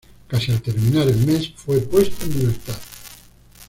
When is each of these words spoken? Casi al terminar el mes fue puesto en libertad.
Casi 0.27 0.49
al 0.51 0.63
terminar 0.63 1.07
el 1.07 1.27
mes 1.27 1.51
fue 1.55 1.77
puesto 1.81 2.25
en 2.25 2.39
libertad. 2.39 2.79